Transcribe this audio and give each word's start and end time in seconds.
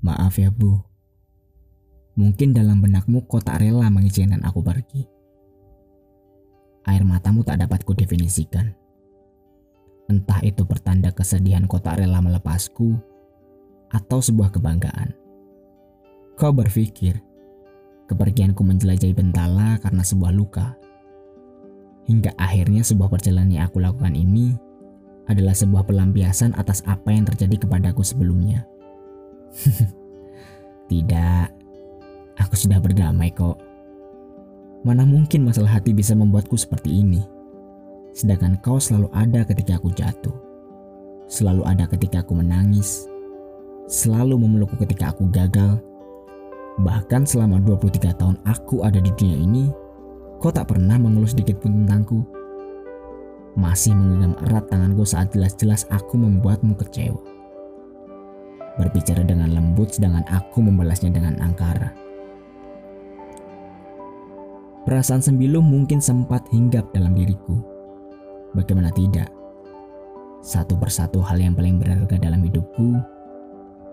Maaf 0.00 0.40
ya 0.40 0.48
bu, 0.48 0.80
mungkin 2.16 2.56
dalam 2.56 2.80
benakmu 2.80 3.28
kau 3.28 3.36
tak 3.36 3.60
rela 3.60 3.92
mengizinkan 3.92 4.40
aku 4.40 4.64
pergi. 4.64 5.04
Air 6.88 7.04
matamu 7.04 7.44
tak 7.44 7.60
dapat 7.60 7.84
kudefinisikan. 7.84 8.72
Entah 10.08 10.40
itu 10.40 10.64
pertanda 10.64 11.12
kesedihan 11.12 11.68
kau 11.68 11.76
tak 11.76 12.00
rela 12.00 12.24
melepasku, 12.24 12.96
atau 13.92 14.24
sebuah 14.24 14.48
kebanggaan. 14.56 15.12
Kau 16.40 16.56
berpikir, 16.56 17.20
kepergianku 18.08 18.64
menjelajahi 18.64 19.12
Bentala 19.12 19.76
karena 19.84 20.00
sebuah 20.00 20.32
luka. 20.32 20.80
Hingga 22.08 22.40
akhirnya 22.40 22.80
sebuah 22.80 23.12
perjalanan 23.12 23.52
yang 23.52 23.68
aku 23.68 23.84
lakukan 23.84 24.16
ini 24.16 24.56
adalah 25.28 25.52
sebuah 25.52 25.84
pelampiasan 25.84 26.56
atas 26.56 26.80
apa 26.88 27.12
yang 27.12 27.28
terjadi 27.28 27.68
kepadaku 27.68 28.00
sebelumnya. 28.00 28.64
Tidak, 30.90 31.46
aku 32.38 32.54
sudah 32.54 32.78
berdamai 32.82 33.30
kok. 33.30 33.58
Mana 34.82 35.04
mungkin 35.04 35.44
masalah 35.44 35.78
hati 35.78 35.92
bisa 35.92 36.16
membuatku 36.16 36.56
seperti 36.56 37.04
ini. 37.04 37.20
Sedangkan 38.16 38.58
kau 38.58 38.80
selalu 38.80 39.12
ada 39.12 39.44
ketika 39.44 39.76
aku 39.76 39.92
jatuh. 39.92 40.34
Selalu 41.30 41.62
ada 41.62 41.86
ketika 41.86 42.26
aku 42.26 42.34
menangis. 42.34 43.06
Selalu 43.86 44.40
memelukku 44.40 44.78
ketika 44.80 45.14
aku 45.14 45.30
gagal 45.30 45.78
Bahkan 46.80 47.28
selama 47.28 47.60
23 47.60 48.16
tahun 48.16 48.36
aku 48.48 48.86
ada 48.86 48.96
di 49.02 49.12
dunia 49.12 49.36
ini, 49.36 49.64
kau 50.40 50.48
tak 50.48 50.72
pernah 50.72 50.96
mengeluh 50.96 51.28
sedikit 51.28 51.60
pun 51.60 51.84
tentangku. 51.84 52.24
Masih 53.58 53.92
menggenggam 53.92 54.38
erat 54.48 54.70
tanganku 54.72 55.04
saat 55.04 55.28
jelas-jelas 55.34 55.84
aku 55.92 56.16
membuatmu 56.16 56.78
kecewa. 56.80 57.20
Berbicara 58.80 59.20
dengan 59.20 59.52
lembut 59.52 59.92
sedangkan 59.92 60.24
aku 60.32 60.64
membalasnya 60.64 61.12
dengan 61.12 61.36
angkara. 61.44 61.92
Perasaan 64.88 65.20
sembilu 65.20 65.60
mungkin 65.60 66.00
sempat 66.00 66.48
hinggap 66.48 66.88
dalam 66.96 67.12
diriku. 67.12 67.60
Bagaimana 68.56 68.88
tidak? 68.96 69.28
Satu 70.40 70.80
persatu 70.80 71.20
hal 71.20 71.36
yang 71.36 71.52
paling 71.52 71.76
berharga 71.76 72.16
dalam 72.16 72.40
hidupku 72.40 72.96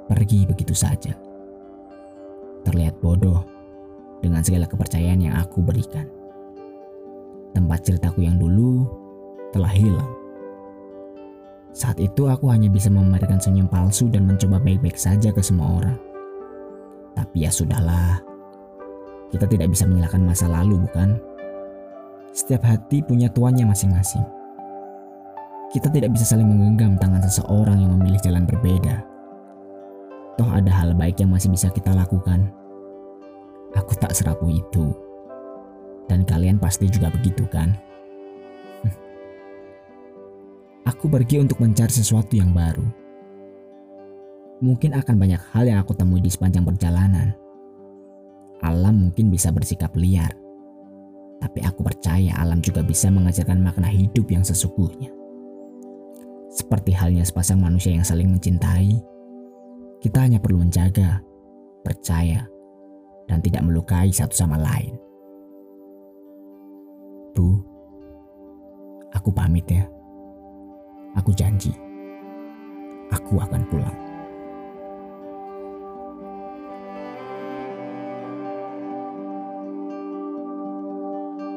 pergi 0.07 0.47
begitu 0.47 0.71
saja 0.71 1.11
terlihat 2.63 2.99
bodoh 2.99 3.47
dengan 4.19 4.43
segala 4.43 4.67
kepercayaan 4.67 5.23
yang 5.23 5.35
aku 5.39 5.63
berikan. 5.63 6.03
Tempat 7.55 7.87
ceritaku 7.87 8.27
yang 8.27 8.35
dulu 8.35 8.83
telah 9.55 9.71
hilang. 9.71 10.26
Saat 11.77 12.01
itu 12.01 12.25
aku 12.25 12.49
hanya 12.49 12.73
bisa 12.73 12.89
memberikan 12.89 13.37
senyum 13.37 13.69
palsu 13.69 14.09
dan 14.09 14.25
mencoba 14.25 14.57
baik-baik 14.57 14.97
saja 14.97 15.29
ke 15.29 15.45
semua 15.45 15.77
orang. 15.77 15.93
Tapi 17.13 17.45
ya 17.45 17.53
sudahlah. 17.53 18.17
Kita 19.29 19.45
tidak 19.45 19.69
bisa 19.69 19.85
menyalahkan 19.85 20.25
masa 20.25 20.49
lalu, 20.49 20.81
bukan? 20.89 21.21
Setiap 22.33 22.65
hati 22.65 23.05
punya 23.05 23.29
tuannya 23.29 23.69
masing-masing. 23.69 24.25
Kita 25.69 25.93
tidak 25.93 26.17
bisa 26.17 26.25
saling 26.33 26.49
menggenggam 26.49 26.97
tangan 26.97 27.21
seseorang 27.21 27.77
yang 27.77 27.93
memilih 27.93 28.17
jalan 28.25 28.49
berbeda. 28.49 29.05
Toh 30.33 30.49
ada 30.49 30.73
hal 30.73 30.97
baik 30.97 31.21
yang 31.21 31.29
masih 31.29 31.53
bisa 31.53 31.69
kita 31.69 31.93
lakukan. 31.93 32.49
Aku 33.77 33.93
tak 34.01 34.17
serapu 34.17 34.49
itu. 34.49 34.97
Dan 36.09 36.25
kalian 36.25 36.57
pasti 36.57 36.89
juga 36.89 37.13
begitu 37.13 37.45
kan? 37.53 37.77
Aku 40.87 41.11
pergi 41.11 41.43
untuk 41.43 41.59
mencari 41.59 41.91
sesuatu 41.91 42.39
yang 42.39 42.55
baru. 42.55 42.87
Mungkin 44.63 44.95
akan 44.95 45.15
banyak 45.19 45.41
hal 45.51 45.67
yang 45.67 45.83
aku 45.83 45.91
temui 45.91 46.23
di 46.23 46.31
sepanjang 46.31 46.63
perjalanan. 46.63 47.35
Alam 48.63 49.03
mungkin 49.03 49.27
bisa 49.27 49.51
bersikap 49.51 49.91
liar. 49.99 50.31
Tapi 51.43 51.59
aku 51.61 51.83
percaya 51.83 52.39
alam 52.39 52.63
juga 52.63 52.81
bisa 52.81 53.11
mengajarkan 53.11 53.59
makna 53.59 53.91
hidup 53.91 54.31
yang 54.31 54.47
sesungguhnya. 54.47 55.11
Seperti 56.55 56.95
halnya 56.95 57.27
sepasang 57.27 57.59
manusia 57.59 57.91
yang 57.91 58.07
saling 58.07 58.31
mencintai, 58.31 58.95
kita 59.99 60.23
hanya 60.23 60.39
perlu 60.39 60.63
menjaga, 60.63 61.19
percaya, 61.83 62.47
dan 63.27 63.43
tidak 63.43 63.61
melukai 63.67 64.09
satu 64.09 64.33
sama 64.33 64.55
lain. 64.55 64.95
Bu, 67.35 67.59
aku 69.11 69.29
pamit 69.35 69.67
ya. 69.67 69.96
Aku 71.17 71.33
janji, 71.33 71.73
aku 73.09 73.41
akan 73.41 73.65
pulang. 73.67 74.06